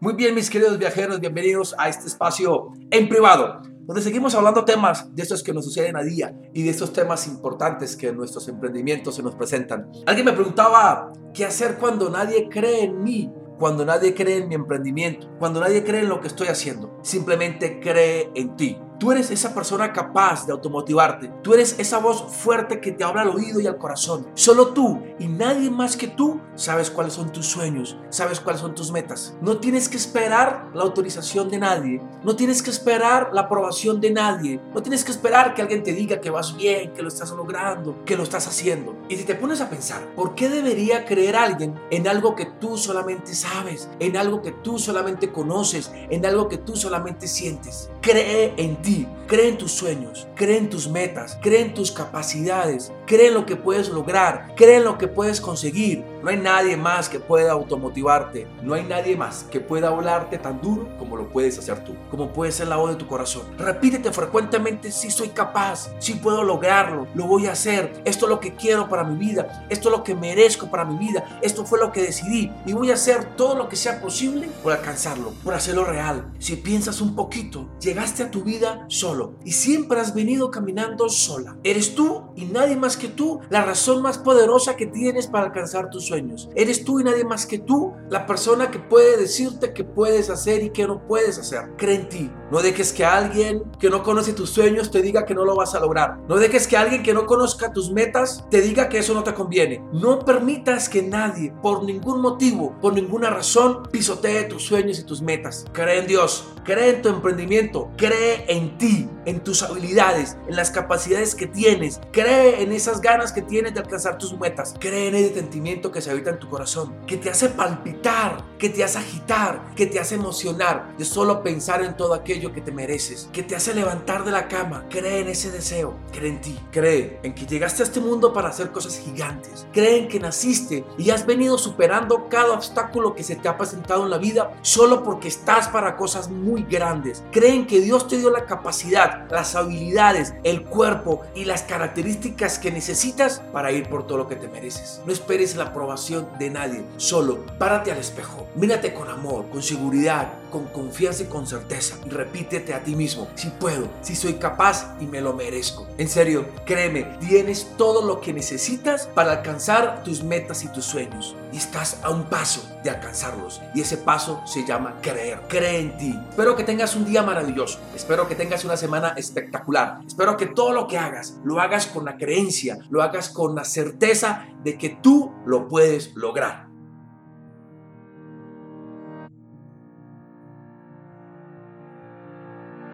[0.00, 5.12] Muy bien, mis queridos viajeros, bienvenidos a este espacio en privado, donde seguimos hablando temas
[5.12, 9.16] de estos que nos suceden a día y de estos temas importantes que nuestros emprendimientos
[9.16, 9.90] se nos presentan.
[10.06, 13.32] Alguien me preguntaba, ¿qué hacer cuando nadie cree en mí?
[13.58, 17.80] Cuando nadie cree en mi emprendimiento, cuando nadie cree en lo que estoy haciendo, simplemente
[17.80, 18.78] cree en ti.
[18.98, 21.30] Tú eres esa persona capaz de automotivarte.
[21.42, 24.26] Tú eres esa voz fuerte que te habla al oído y al corazón.
[24.34, 28.74] Solo tú y nadie más que tú sabes cuáles son tus sueños, sabes cuáles son
[28.74, 29.36] tus metas.
[29.40, 32.02] No tienes que esperar la autorización de nadie.
[32.24, 34.60] No tienes que esperar la aprobación de nadie.
[34.74, 38.04] No tienes que esperar que alguien te diga que vas bien, que lo estás logrando,
[38.04, 38.96] que lo estás haciendo.
[39.08, 42.76] Y si te pones a pensar, ¿por qué debería creer alguien en algo que tú
[42.76, 47.90] solamente sabes, en algo que tú solamente conoces, en algo que tú solamente sientes?
[48.00, 52.92] Cree en ti, cree en tus sueños, cree en tus metas, cree en tus capacidades,
[53.06, 56.04] cree en lo que puedes lograr, cree en lo que puedes conseguir.
[56.22, 60.60] No hay nadie más que pueda automotivarte, no hay nadie más que pueda hablarte tan
[60.60, 63.42] duro como lo puedes hacer tú, como puede ser la voz de tu corazón.
[63.58, 68.40] Repítete frecuentemente, si soy capaz, si puedo lograrlo, lo voy a hacer, esto es lo
[68.40, 71.78] que quiero para mi vida, esto es lo que merezco para mi vida, esto fue
[71.78, 75.54] lo que decidí y voy a hacer todo lo que sea posible por alcanzarlo, por
[75.54, 76.32] hacerlo real.
[76.38, 81.08] Si piensas un poquito, llega llegaste a tu vida solo y siempre has venido caminando
[81.08, 81.56] sola.
[81.64, 85.90] Eres tú y nadie más que tú la razón más poderosa que tienes para alcanzar
[85.90, 86.07] tus
[86.54, 90.62] Eres tú y nadie más que tú la persona que puede decirte qué puedes hacer
[90.62, 91.70] y qué no puedes hacer.
[91.76, 92.30] Cree en ti.
[92.50, 95.74] No dejes que alguien que no conoce tus sueños te diga que no lo vas
[95.74, 96.18] a lograr.
[96.28, 99.34] No dejes que alguien que no conozca tus metas te diga que eso no te
[99.34, 99.82] conviene.
[99.92, 105.22] No permitas que nadie, por ningún motivo, por ninguna razón, pisotee tus sueños y tus
[105.22, 105.64] metas.
[105.72, 106.48] Cree en Dios.
[106.64, 112.00] Cree en tu emprendimiento cree en ti, en tus habilidades, en las capacidades que tienes,
[112.12, 116.00] cree en esas ganas que tienes de alcanzar tus metas, cree en ese sentimiento que
[116.00, 119.98] se habita en tu corazón, que te hace palpitar, que te hace agitar, que te
[119.98, 124.24] hace emocionar de solo pensar en todo aquello que te mereces, que te hace levantar
[124.24, 127.86] de la cama, cree en ese deseo, cree en ti, cree en que llegaste a
[127.86, 132.52] este mundo para hacer cosas gigantes, cree en que naciste y has venido superando cada
[132.52, 136.62] obstáculo que se te ha presentado en la vida solo porque estás para cosas muy
[136.62, 141.62] grandes, cree en que Dios te dio la capacidad, las habilidades, el cuerpo y las
[141.62, 145.00] características que necesitas para ir por todo lo que te mereces.
[145.04, 150.28] No esperes la aprobación de nadie, solo párate al espejo, mírate con amor, con seguridad,
[150.50, 154.96] con confianza y con certeza y repítete a ti mismo, si puedo, si soy capaz
[155.00, 155.86] y me lo merezco.
[155.98, 161.36] En serio, créeme, tienes todo lo que necesitas para alcanzar tus metas y tus sueños
[161.52, 165.40] y estás a un paso de alcanzarlos y ese paso se llama creer.
[165.48, 166.18] Cree en ti.
[166.30, 167.78] Espero que tengas un día maravilloso.
[167.94, 170.00] Espero que tengas una semana espectacular.
[170.06, 173.64] Espero que todo lo que hagas lo hagas con la creencia, lo hagas con la
[173.64, 176.67] certeza de que tú lo puedes lograr.